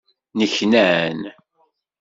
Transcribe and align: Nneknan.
Nneknan. 0.37 1.19